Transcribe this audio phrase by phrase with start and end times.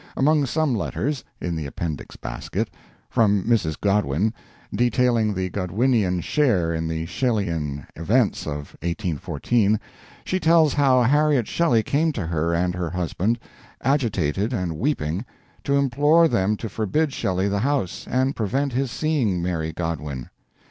[0.17, 2.71] Among some letters (in the appendix basket)
[3.07, 3.79] from Mrs.
[3.79, 4.33] Godwin,
[4.73, 9.79] detailing the Godwinian share in the Shelleyan events of 1814,
[10.25, 13.37] she tells how Harriet Shelley came to her and her husband,
[13.83, 15.23] agitated and weeping,
[15.65, 20.31] to implore them to forbid Shelley the house, and prevent his seeing Mary Godwin.